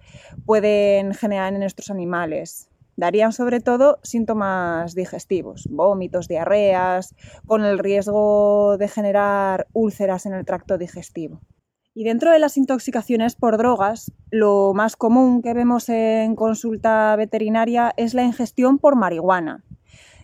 pueden 0.45 1.13
generar 1.13 1.53
en 1.53 1.61
nuestros 1.61 1.89
animales. 1.89 2.69
Darían 2.97 3.31
sobre 3.31 3.61
todo 3.61 3.97
síntomas 4.03 4.93
digestivos, 4.93 5.69
vómitos, 5.71 6.27
diarreas, 6.27 7.15
con 7.45 7.63
el 7.63 7.79
riesgo 7.79 8.75
de 8.77 8.89
generar 8.89 9.67
úlceras 9.71 10.25
en 10.25 10.33
el 10.33 10.45
tracto 10.45 10.77
digestivo. 10.77 11.39
Y 11.93 12.03
dentro 12.03 12.29
de 12.29 12.39
las 12.39 12.57
intoxicaciones 12.57 13.37
por 13.37 13.57
drogas, 13.57 14.11
lo 14.31 14.73
más 14.73 14.97
común 14.97 15.41
que 15.41 15.53
vemos 15.53 15.87
en 15.87 16.35
consulta 16.35 17.15
veterinaria 17.15 17.93
es 17.95 18.13
la 18.13 18.23
ingestión 18.23 18.79
por 18.79 18.97
marihuana. 18.97 19.63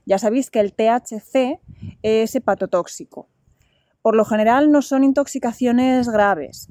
Ya 0.06 0.20
sabéis 0.20 0.52
que 0.52 0.60
el 0.60 0.74
THC 0.74 1.62
es 2.02 2.36
hepatotóxico 2.36 3.30
por 4.06 4.16
lo 4.16 4.24
general 4.24 4.72
no 4.72 4.84
son 4.84 5.04
intoxicaciones 5.04 6.08
graves. 6.10 6.68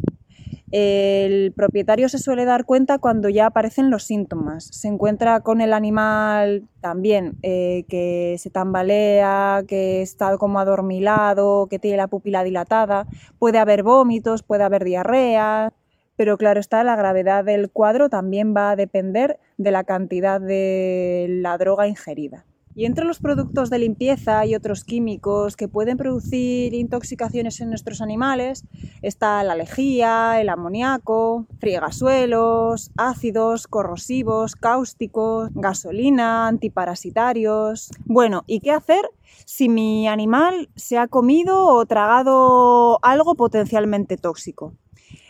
El 0.70 1.52
propietario 1.52 2.08
se 2.08 2.20
suele 2.20 2.44
dar 2.44 2.64
cuenta 2.64 2.98
cuando 2.98 3.28
ya 3.28 3.46
aparecen 3.46 3.90
los 3.90 4.04
síntomas. 4.04 4.68
Se 4.70 4.86
encuentra 4.86 5.40
con 5.40 5.60
el 5.60 5.72
animal 5.72 6.68
también 6.80 7.36
eh, 7.42 7.86
que 7.88 8.36
se 8.38 8.50
tambalea, 8.50 9.64
que 9.66 10.00
está 10.00 10.38
como 10.38 10.60
adormilado, 10.60 11.66
que 11.68 11.80
tiene 11.80 11.96
la 11.96 12.06
pupila 12.06 12.44
dilatada. 12.44 13.08
Puede 13.40 13.58
haber 13.58 13.82
vómitos, 13.82 14.44
puede 14.44 14.62
haber 14.62 14.84
diarrea. 14.84 15.72
Pero 16.14 16.38
claro 16.38 16.60
está, 16.60 16.84
la 16.84 16.94
gravedad 16.94 17.44
del 17.44 17.68
cuadro 17.68 18.10
también 18.10 18.54
va 18.56 18.70
a 18.70 18.76
depender 18.76 19.40
de 19.56 19.72
la 19.72 19.82
cantidad 19.82 20.40
de 20.40 21.26
la 21.42 21.58
droga 21.58 21.88
ingerida. 21.88 22.44
Y 22.76 22.86
entre 22.86 23.04
los 23.04 23.20
productos 23.20 23.70
de 23.70 23.78
limpieza 23.78 24.44
y 24.46 24.56
otros 24.56 24.82
químicos 24.82 25.56
que 25.56 25.68
pueden 25.68 25.96
producir 25.96 26.74
intoxicaciones 26.74 27.60
en 27.60 27.68
nuestros 27.68 28.00
animales 28.00 28.64
está 29.00 29.42
la 29.44 29.54
lejía, 29.54 30.40
el 30.40 30.48
amoníaco, 30.48 31.46
friegasuelos, 31.60 32.90
ácidos, 32.96 33.68
corrosivos, 33.68 34.56
cáusticos, 34.56 35.50
gasolina, 35.54 36.48
antiparasitarios. 36.48 37.90
Bueno, 38.06 38.42
¿y 38.48 38.58
qué 38.58 38.72
hacer 38.72 39.08
si 39.44 39.68
mi 39.68 40.08
animal 40.08 40.68
se 40.74 40.98
ha 40.98 41.06
comido 41.06 41.68
o 41.68 41.86
tragado 41.86 42.98
algo 43.02 43.36
potencialmente 43.36 44.16
tóxico? 44.16 44.74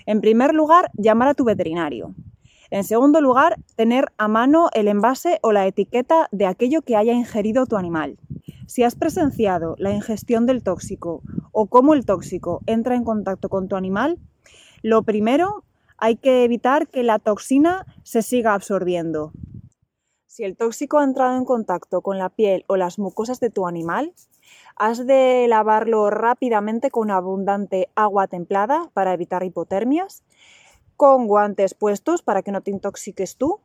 En 0.07 0.23
primer 0.23 0.55
lugar, 0.55 0.91
llamar 0.95 1.29
a 1.29 1.35
tu 1.35 1.45
veterinario. 1.45 2.15
En 2.75 2.83
segundo 2.83 3.21
lugar, 3.21 3.55
tener 3.77 4.07
a 4.19 4.27
mano 4.27 4.69
el 4.75 4.89
envase 4.89 5.39
o 5.43 5.53
la 5.53 5.65
etiqueta 5.65 6.29
de 6.33 6.47
aquello 6.47 6.83
que 6.83 6.97
haya 6.97 7.13
ingerido 7.13 7.67
tu 7.67 7.77
animal. 7.77 8.19
Si 8.67 8.83
has 8.83 8.97
presenciado 8.97 9.77
la 9.79 9.93
ingestión 9.93 10.45
del 10.45 10.65
tóxico 10.65 11.23
o 11.53 11.67
cómo 11.67 11.95
el 11.95 12.05
tóxico 12.05 12.63
entra 12.67 12.97
en 12.97 13.05
contacto 13.05 13.49
con 13.49 13.69
tu 13.69 13.77
animal, 13.77 14.19
lo 14.83 15.05
primero 15.05 15.63
hay 15.99 16.17
que 16.17 16.43
evitar 16.43 16.89
que 16.89 17.05
la 17.05 17.21
toxina 17.21 17.87
se 18.03 18.23
siga 18.23 18.55
absorbiendo. 18.55 19.31
Si 20.27 20.43
el 20.43 20.57
tóxico 20.57 20.99
ha 20.99 21.05
entrado 21.05 21.37
en 21.37 21.45
contacto 21.45 22.03
con 22.03 22.19
la 22.19 22.29
piel 22.29 22.65
o 22.67 22.75
las 22.75 22.99
mucosas 22.99 23.39
de 23.39 23.51
tu 23.51 23.69
animal, 23.69 24.15
has 24.75 25.07
de 25.07 25.47
lavarlo 25.49 26.11
rápidamente 26.11 26.91
con 26.91 27.13
abundante 27.13 27.89
agua 27.95 28.27
templada 28.27 28.91
para 28.95 29.13
evitar 29.15 29.45
hipotermias 29.45 30.25
con 30.97 31.27
guantes 31.27 31.75
puestos 31.75 32.23
para 32.23 32.43
que 32.43 32.53
no 32.53 32.61
te 32.61 32.71
intoxiques 32.71 33.37
tú 33.37 33.61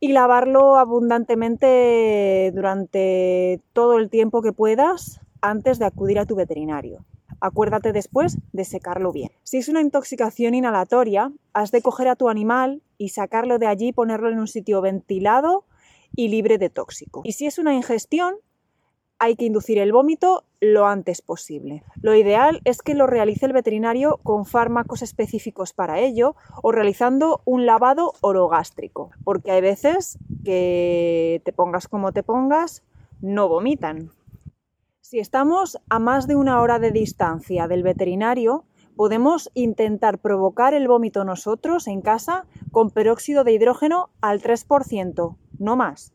y 0.00 0.12
lavarlo 0.12 0.76
abundantemente 0.76 2.52
durante 2.54 3.60
todo 3.72 3.98
el 3.98 4.10
tiempo 4.10 4.42
que 4.42 4.52
puedas 4.52 5.20
antes 5.40 5.78
de 5.78 5.86
acudir 5.86 6.18
a 6.18 6.26
tu 6.26 6.34
veterinario. 6.34 7.04
Acuérdate 7.40 7.92
después 7.92 8.38
de 8.52 8.64
secarlo 8.64 9.12
bien. 9.12 9.30
Si 9.42 9.58
es 9.58 9.68
una 9.68 9.80
intoxicación 9.80 10.54
inhalatoria, 10.54 11.32
has 11.52 11.70
de 11.70 11.82
coger 11.82 12.08
a 12.08 12.16
tu 12.16 12.28
animal 12.28 12.82
y 12.98 13.10
sacarlo 13.10 13.58
de 13.58 13.66
allí, 13.66 13.92
ponerlo 13.92 14.30
en 14.30 14.38
un 14.38 14.48
sitio 14.48 14.80
ventilado 14.80 15.64
y 16.14 16.28
libre 16.28 16.58
de 16.58 16.70
tóxico. 16.70 17.20
Y 17.24 17.32
si 17.32 17.46
es 17.46 17.58
una 17.58 17.74
ingestión, 17.74 18.36
hay 19.18 19.36
que 19.36 19.46
inducir 19.46 19.78
el 19.78 19.92
vómito 19.92 20.44
lo 20.60 20.86
antes 20.86 21.22
posible. 21.22 21.82
Lo 22.00 22.14
ideal 22.14 22.60
es 22.64 22.82
que 22.82 22.94
lo 22.94 23.06
realice 23.06 23.46
el 23.46 23.52
veterinario 23.52 24.18
con 24.22 24.46
fármacos 24.46 25.02
específicos 25.02 25.72
para 25.72 26.00
ello 26.00 26.34
o 26.62 26.72
realizando 26.72 27.42
un 27.44 27.66
lavado 27.66 28.12
orogástrico, 28.20 29.10
porque 29.24 29.50
hay 29.50 29.60
veces 29.60 30.18
que 30.44 31.42
te 31.44 31.52
pongas 31.52 31.88
como 31.88 32.12
te 32.12 32.22
pongas, 32.22 32.82
no 33.20 33.48
vomitan. 33.48 34.10
Si 35.00 35.18
estamos 35.18 35.78
a 35.88 35.98
más 35.98 36.26
de 36.26 36.36
una 36.36 36.60
hora 36.60 36.78
de 36.78 36.90
distancia 36.90 37.68
del 37.68 37.82
veterinario, 37.82 38.64
podemos 38.96 39.50
intentar 39.54 40.18
provocar 40.18 40.74
el 40.74 40.88
vómito 40.88 41.24
nosotros 41.24 41.86
en 41.86 42.00
casa 42.00 42.46
con 42.72 42.90
peróxido 42.90 43.44
de 43.44 43.52
hidrógeno 43.52 44.10
al 44.20 44.42
3%, 44.42 45.36
no 45.58 45.76
más, 45.76 46.12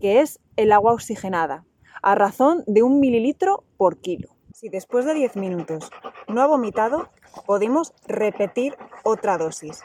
que 0.00 0.20
es 0.20 0.40
el 0.56 0.72
agua 0.72 0.92
oxigenada 0.92 1.64
a 2.02 2.14
razón 2.14 2.64
de 2.66 2.82
un 2.82 3.00
mililitro 3.00 3.64
por 3.76 3.98
kilo. 3.98 4.28
Si 4.52 4.68
después 4.68 5.04
de 5.04 5.14
10 5.14 5.36
minutos 5.36 5.90
no 6.28 6.42
ha 6.42 6.46
vomitado, 6.46 7.08
podemos 7.46 7.94
repetir 8.06 8.76
otra 9.04 9.38
dosis. 9.38 9.84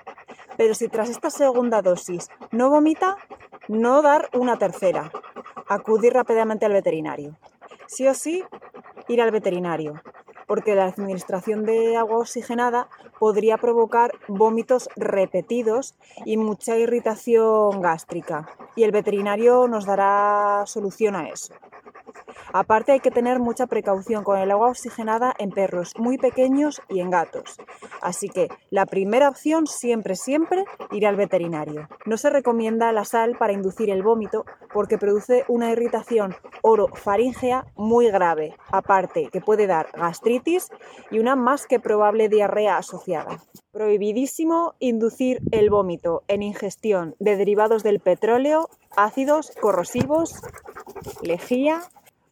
Pero 0.57 0.73
si 0.73 0.87
tras 0.87 1.09
esta 1.09 1.29
segunda 1.29 1.81
dosis 1.81 2.29
no 2.51 2.69
vomita, 2.69 3.17
no 3.67 4.01
dar 4.01 4.29
una 4.33 4.57
tercera. 4.57 5.11
Acudir 5.67 6.13
rápidamente 6.13 6.65
al 6.65 6.73
veterinario. 6.73 7.37
Sí 7.87 8.07
o 8.07 8.13
sí, 8.13 8.43
ir 9.07 9.21
al 9.21 9.31
veterinario, 9.31 10.01
porque 10.47 10.75
la 10.75 10.85
administración 10.85 11.65
de 11.65 11.97
agua 11.97 12.17
oxigenada 12.17 12.87
podría 13.19 13.57
provocar 13.57 14.11
vómitos 14.27 14.89
repetidos 14.95 15.95
y 16.25 16.37
mucha 16.37 16.77
irritación 16.77 17.81
gástrica. 17.81 18.49
Y 18.75 18.83
el 18.83 18.91
veterinario 18.91 19.67
nos 19.67 19.85
dará 19.85 20.63
solución 20.65 21.15
a 21.15 21.29
eso. 21.29 21.53
Aparte 22.57 22.93
hay 22.93 23.01
que 23.01 23.11
tener 23.11 23.39
mucha 23.39 23.67
precaución 23.67 24.23
con 24.23 24.39
el 24.39 24.49
agua 24.49 24.69
oxigenada 24.69 25.33
en 25.39 25.49
perros 25.49 25.91
muy 25.97 26.17
pequeños 26.17 26.81
y 26.87 27.01
en 27.01 27.09
gatos. 27.09 27.57
Así 28.01 28.29
que 28.29 28.47
la 28.69 28.85
primera 28.85 29.27
opción 29.27 29.67
siempre, 29.67 30.15
siempre 30.15 30.63
ir 30.91 31.05
al 31.05 31.17
veterinario. 31.17 31.89
No 32.05 32.15
se 32.15 32.29
recomienda 32.29 32.93
la 32.93 33.03
sal 33.03 33.35
para 33.37 33.51
inducir 33.51 33.89
el 33.89 34.03
vómito 34.03 34.45
porque 34.73 34.97
produce 34.97 35.43
una 35.49 35.69
irritación 35.69 36.33
orofaringea 36.61 37.65
muy 37.75 38.09
grave, 38.09 38.55
aparte 38.71 39.27
que 39.33 39.41
puede 39.41 39.67
dar 39.67 39.89
gastritis 39.91 40.69
y 41.11 41.19
una 41.19 41.35
más 41.35 41.67
que 41.67 41.81
probable 41.81 42.29
diarrea 42.29 42.77
asociada. 42.77 43.43
Prohibidísimo 43.73 44.75
inducir 44.79 45.41
el 45.51 45.69
vómito 45.69 46.23
en 46.29 46.41
ingestión 46.41 47.15
de 47.19 47.35
derivados 47.35 47.83
del 47.83 47.99
petróleo, 47.99 48.69
ácidos 48.95 49.51
corrosivos, 49.59 50.41
lejía 51.21 51.81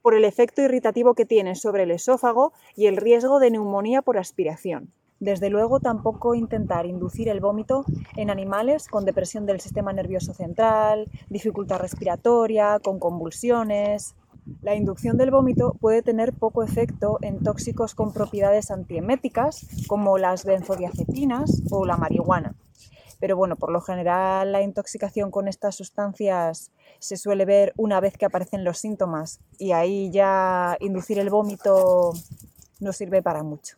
por 0.04 0.14
el 0.14 0.26
efecto 0.26 0.62
irritativo 0.62 1.16
que 1.16 1.26
tiene 1.26 1.56
sobre 1.56 1.84
el 1.84 1.92
esófago 1.92 2.54
y 2.76 2.86
el 2.86 2.98
riesgo 2.98 3.40
de 3.40 3.50
neumonía 3.50 4.04
por 4.04 4.20
aspiración. 4.20 4.92
Desde 5.20 5.50
luego 5.50 5.80
tampoco 5.80 6.36
intentar 6.36 6.86
inducir 6.86 7.30
el 7.30 7.40
vómito 7.40 7.86
en 8.18 8.30
animales 8.30 8.90
con 8.90 9.06
depresión 9.06 9.46
del 9.46 9.62
sistema 9.62 9.94
nervioso 9.94 10.34
central, 10.34 11.06
dificultad 11.30 11.80
respiratoria, 11.80 12.80
con 12.84 13.00
convulsiones. 13.00 14.16
La 14.62 14.76
inducción 14.76 15.18
del 15.18 15.32
vómito 15.32 15.78
puede 15.80 16.02
tener 16.02 16.34
poco 16.34 16.62
efecto 16.62 17.20
en 17.22 17.42
tóxicos 17.42 17.96
con 17.96 18.12
propiedades 18.12 18.70
antieméticas 18.72 19.66
como 19.88 20.18
las 20.18 20.44
benzodiazepinas 20.44 21.64
o 21.72 21.86
la 21.86 21.96
marihuana. 21.96 22.54
Pero 23.24 23.38
bueno, 23.38 23.56
por 23.56 23.72
lo 23.72 23.80
general 23.80 24.52
la 24.52 24.62
intoxicación 24.62 25.32
con 25.32 25.48
estas 25.48 25.76
sustancias 25.76 26.74
se 27.00 27.16
suele 27.16 27.46
ver 27.46 27.72
una 27.78 28.02
vez 28.02 28.18
que 28.18 28.26
aparecen 28.26 28.66
los 28.66 28.80
síntomas 28.80 29.40
y 29.58 29.72
ahí 29.72 30.12
ya 30.12 30.76
inducir 30.82 31.20
el 31.20 31.30
vómito 31.30 32.12
no 32.82 32.92
sirve 32.92 33.22
para 33.22 33.42
mucho. 33.42 33.78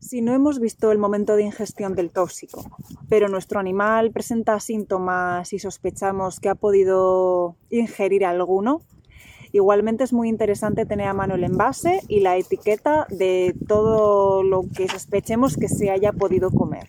Si 0.00 0.22
no 0.22 0.32
hemos 0.32 0.60
visto 0.60 0.92
el 0.92 0.98
momento 0.98 1.36
de 1.36 1.42
ingestión 1.42 1.94
del 1.94 2.10
tóxico, 2.10 2.64
pero 3.10 3.28
nuestro 3.28 3.60
animal 3.60 4.12
presenta 4.12 4.58
síntomas 4.60 5.52
y 5.52 5.58
sospechamos 5.58 6.40
que 6.40 6.48
ha 6.48 6.54
podido 6.54 7.54
ingerir 7.68 8.24
alguno, 8.24 8.80
igualmente 9.52 10.04
es 10.04 10.14
muy 10.14 10.30
interesante 10.30 10.86
tener 10.86 11.08
a 11.08 11.12
mano 11.12 11.34
el 11.34 11.44
envase 11.44 12.00
y 12.08 12.20
la 12.20 12.38
etiqueta 12.38 13.06
de 13.10 13.54
todo 13.68 14.42
lo 14.42 14.62
que 14.74 14.88
sospechemos 14.88 15.58
que 15.58 15.68
se 15.68 15.90
haya 15.90 16.12
podido 16.12 16.50
comer 16.50 16.88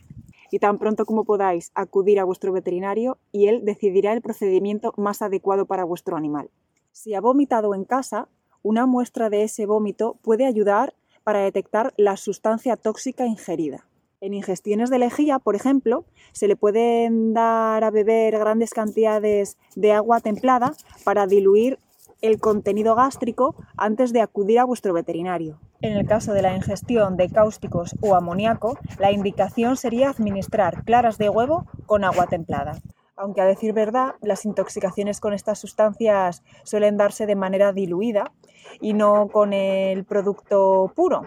y 0.51 0.59
tan 0.59 0.77
pronto 0.77 1.05
como 1.05 1.23
podáis 1.23 1.71
acudir 1.75 2.19
a 2.19 2.23
vuestro 2.23 2.51
veterinario 2.51 3.17
y 3.31 3.47
él 3.47 3.61
decidirá 3.63 4.13
el 4.13 4.21
procedimiento 4.21 4.93
más 4.97 5.21
adecuado 5.21 5.65
para 5.65 5.83
vuestro 5.83 6.15
animal. 6.15 6.49
Si 6.91 7.13
ha 7.13 7.21
vomitado 7.21 7.75
en 7.75 7.85
casa, 7.85 8.27
una 8.63 8.85
muestra 8.85 9.29
de 9.29 9.43
ese 9.43 9.65
vómito 9.65 10.17
puede 10.21 10.45
ayudar 10.45 10.93
para 11.23 11.39
detectar 11.39 11.93
la 11.97 12.17
sustancia 12.17 12.77
tóxica 12.77 13.25
ingerida. 13.25 13.87
En 14.19 14.33
ingestiones 14.33 14.89
de 14.89 14.97
lejía, 14.97 15.37
por 15.37 15.55
ejemplo, 15.55 16.05
se 16.31 16.47
le 16.47 16.55
pueden 16.55 17.33
dar 17.33 17.83
a 17.83 17.91
beber 17.91 18.37
grandes 18.39 18.71
cantidades 18.71 19.57
de 19.75 19.91
agua 19.91 20.21
templada 20.21 20.73
para 21.03 21.27
diluir 21.27 21.77
el 22.21 22.39
contenido 22.39 22.95
gástrico 22.95 23.55
antes 23.77 24.13
de 24.13 24.21
acudir 24.21 24.59
a 24.59 24.65
vuestro 24.65 24.93
veterinario. 24.93 25.59
En 25.81 25.93
el 25.93 26.07
caso 26.07 26.33
de 26.33 26.41
la 26.41 26.55
ingestión 26.55 27.17
de 27.17 27.29
cáusticos 27.29 27.95
o 28.01 28.15
amoníaco, 28.15 28.77
la 28.99 29.11
indicación 29.11 29.77
sería 29.77 30.09
administrar 30.09 30.83
claras 30.83 31.17
de 31.17 31.29
huevo 31.29 31.65
con 31.85 32.03
agua 32.03 32.27
templada. 32.27 32.81
Aunque 33.15 33.41
a 33.41 33.45
decir 33.45 33.73
verdad, 33.73 34.15
las 34.21 34.45
intoxicaciones 34.45 35.19
con 35.19 35.33
estas 35.33 35.59
sustancias 35.59 36.43
suelen 36.63 36.97
darse 36.97 37.25
de 37.25 37.35
manera 37.35 37.73
diluida 37.73 38.31
y 38.79 38.93
no 38.93 39.27
con 39.27 39.53
el 39.53 40.05
producto 40.05 40.91
puro. 40.95 41.23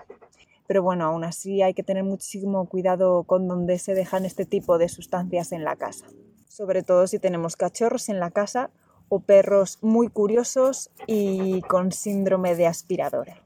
Pero 0.69 0.85
bueno, 0.85 1.07
aún 1.07 1.25
así 1.25 1.63
hay 1.63 1.75
que 1.75 1.83
tener 1.83 2.05
muchísimo 2.05 2.69
cuidado 2.69 3.25
con 3.25 3.49
dónde 3.49 3.79
se 3.79 3.95
dejan 3.95 4.25
este 4.25 4.47
tipo 4.47 4.79
de 4.79 4.89
sustancias 4.89 5.51
en 5.51 5.65
la 5.65 5.75
casa. 5.75 6.07
Sobre 6.47 6.83
todo 6.85 7.09
si 7.09 7.19
tenemos 7.19 7.57
cachorros 7.57 8.09
en 8.09 8.21
la 8.21 8.31
casa 8.31 8.71
o 9.11 9.21
perros 9.21 9.77
muy 9.83 10.09
curiosos 10.09 10.91
y 11.07 11.61
con 11.63 11.93
síndrome 11.93 12.57
de 12.57 12.67
aspiradora. 12.67 13.43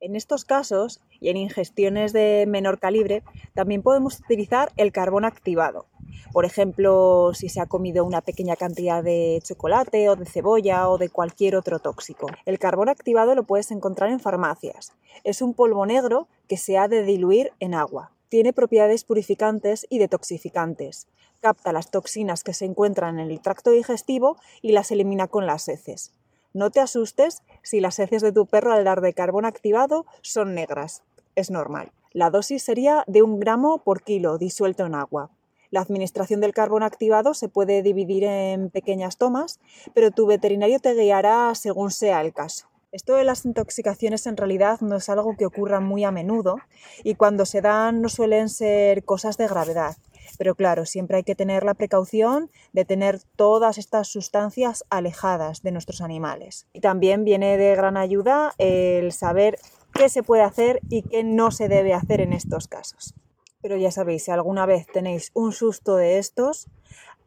En 0.00 0.14
estos 0.14 0.44
casos 0.44 1.00
y 1.18 1.30
en 1.30 1.36
ingestiones 1.36 2.12
de 2.12 2.44
menor 2.46 2.78
calibre, 2.78 3.24
también 3.54 3.82
podemos 3.82 4.20
utilizar 4.20 4.70
el 4.76 4.92
carbón 4.92 5.24
activado. 5.24 5.86
Por 6.32 6.44
ejemplo, 6.44 7.32
si 7.34 7.48
se 7.48 7.60
ha 7.60 7.66
comido 7.66 8.04
una 8.04 8.20
pequeña 8.20 8.54
cantidad 8.54 9.02
de 9.02 9.40
chocolate 9.42 10.08
o 10.08 10.14
de 10.14 10.26
cebolla 10.26 10.88
o 10.88 10.98
de 10.98 11.08
cualquier 11.08 11.56
otro 11.56 11.80
tóxico. 11.80 12.28
El 12.44 12.58
carbón 12.58 12.88
activado 12.88 13.34
lo 13.34 13.42
puedes 13.42 13.70
encontrar 13.72 14.10
en 14.10 14.20
farmacias. 14.20 14.92
Es 15.24 15.42
un 15.42 15.54
polvo 15.54 15.84
negro 15.84 16.28
que 16.46 16.56
se 16.56 16.78
ha 16.78 16.86
de 16.86 17.02
diluir 17.02 17.52
en 17.58 17.74
agua. 17.74 18.12
Tiene 18.28 18.52
propiedades 18.52 19.04
purificantes 19.04 19.86
y 19.88 19.98
detoxificantes. 19.98 21.06
Capta 21.40 21.72
las 21.72 21.90
toxinas 21.90 22.44
que 22.44 22.52
se 22.52 22.66
encuentran 22.66 23.18
en 23.18 23.30
el 23.30 23.40
tracto 23.40 23.70
digestivo 23.70 24.36
y 24.60 24.72
las 24.72 24.90
elimina 24.90 25.28
con 25.28 25.46
las 25.46 25.66
heces. 25.68 26.12
No 26.52 26.70
te 26.70 26.80
asustes 26.80 27.42
si 27.62 27.80
las 27.80 27.98
heces 27.98 28.20
de 28.20 28.32
tu 28.32 28.46
perro 28.46 28.72
al 28.72 28.84
dar 28.84 29.00
de 29.00 29.14
carbón 29.14 29.46
activado 29.46 30.04
son 30.20 30.54
negras. 30.54 31.02
Es 31.36 31.50
normal. 31.50 31.92
La 32.12 32.30
dosis 32.30 32.62
sería 32.62 33.04
de 33.06 33.22
un 33.22 33.40
gramo 33.40 33.78
por 33.78 34.02
kilo 34.02 34.36
disuelto 34.36 34.84
en 34.84 34.94
agua. 34.94 35.30
La 35.70 35.80
administración 35.80 36.40
del 36.40 36.54
carbón 36.54 36.82
activado 36.82 37.32
se 37.32 37.48
puede 37.48 37.82
dividir 37.82 38.24
en 38.24 38.70
pequeñas 38.70 39.16
tomas, 39.18 39.60
pero 39.94 40.10
tu 40.10 40.26
veterinario 40.26 40.80
te 40.80 40.94
guiará 40.94 41.54
según 41.54 41.90
sea 41.90 42.20
el 42.20 42.32
caso. 42.32 42.66
Esto 42.90 43.16
de 43.16 43.24
las 43.24 43.44
intoxicaciones 43.44 44.26
en 44.26 44.38
realidad 44.38 44.80
no 44.80 44.96
es 44.96 45.10
algo 45.10 45.36
que 45.36 45.44
ocurra 45.44 45.78
muy 45.78 46.04
a 46.04 46.10
menudo 46.10 46.56
y 47.04 47.16
cuando 47.16 47.44
se 47.44 47.60
dan 47.60 48.00
no 48.00 48.08
suelen 48.08 48.48
ser 48.48 49.04
cosas 49.04 49.36
de 49.36 49.46
gravedad. 49.46 49.98
Pero 50.38 50.54
claro, 50.54 50.86
siempre 50.86 51.18
hay 51.18 51.22
que 51.22 51.34
tener 51.34 51.64
la 51.64 51.74
precaución 51.74 52.50
de 52.72 52.86
tener 52.86 53.20
todas 53.36 53.76
estas 53.76 54.08
sustancias 54.08 54.84
alejadas 54.88 55.62
de 55.62 55.72
nuestros 55.72 56.00
animales. 56.00 56.66
Y 56.72 56.80
también 56.80 57.24
viene 57.24 57.58
de 57.58 57.76
gran 57.76 57.98
ayuda 57.98 58.54
el 58.56 59.12
saber 59.12 59.58
qué 59.92 60.08
se 60.08 60.22
puede 60.22 60.42
hacer 60.42 60.80
y 60.88 61.02
qué 61.02 61.24
no 61.24 61.50
se 61.50 61.68
debe 61.68 61.92
hacer 61.92 62.22
en 62.22 62.32
estos 62.32 62.68
casos. 62.68 63.14
Pero 63.60 63.76
ya 63.76 63.90
sabéis, 63.90 64.24
si 64.24 64.30
alguna 64.30 64.64
vez 64.64 64.86
tenéis 64.86 65.30
un 65.34 65.52
susto 65.52 65.96
de 65.96 66.18
estos, 66.18 66.68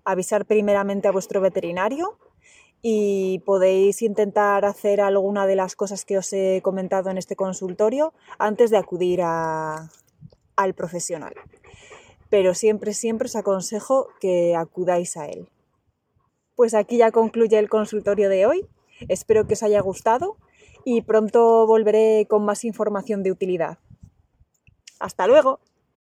avisar 0.05 0.45
primeramente 0.45 1.07
a 1.07 1.11
vuestro 1.11 1.39
veterinario 1.39 2.17
y 2.81 3.39
podéis 3.45 4.01
intentar 4.01 4.65
hacer 4.65 5.01
alguna 5.01 5.45
de 5.45 5.55
las 5.55 5.75
cosas 5.75 6.05
que 6.05 6.17
os 6.17 6.33
he 6.33 6.61
comentado 6.63 7.09
en 7.09 7.17
este 7.17 7.35
consultorio 7.35 8.13
antes 8.39 8.71
de 8.71 8.77
acudir 8.77 9.21
al 9.21 10.73
profesional 10.75 11.33
pero 12.31 12.55
siempre, 12.55 12.93
siempre 12.93 13.25
os 13.25 13.35
aconsejo 13.35 14.07
que 14.21 14.55
acudáis 14.55 15.17
a 15.17 15.27
él. 15.27 15.49
Pues 16.55 16.73
aquí 16.73 16.97
ya 16.97 17.11
concluye 17.11 17.59
el 17.59 17.67
consultorio 17.67 18.29
de 18.29 18.45
hoy. 18.45 18.65
Espero 19.09 19.45
que 19.45 19.53
os 19.53 19.63
haya 19.63 19.81
gustado 19.81 20.37
y 20.85 21.01
pronto 21.01 21.67
volveré 21.67 22.25
con 22.29 22.45
más 22.45 22.63
información 22.63 23.21
de 23.21 23.31
utilidad. 23.31 23.79
Hasta 24.97 25.27
luego. 25.27 25.59